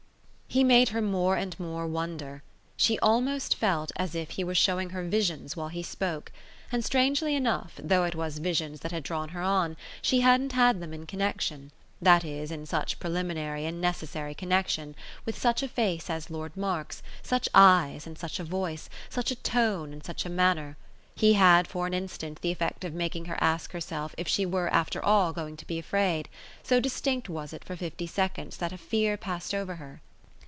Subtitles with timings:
[0.53, 2.43] He made her more and more wonder;
[2.75, 6.29] she almost felt as if he were showing her visions while he spoke;
[6.73, 10.81] and strangely enough, though it was visions that had drawn her on, she hadn't had
[10.81, 14.93] them in connexion that is in such preliminary and necessary connexion
[15.25, 19.35] with such a face as Lord Mark's, such eyes and such a voice, such a
[19.37, 20.75] tone and such a manner.
[21.15, 24.67] He had for an instant the effect of making her ask herself if she were
[24.67, 26.27] after all going to be afraid;
[26.61, 30.01] so distinct was it for fifty seconds that a fear passed over her.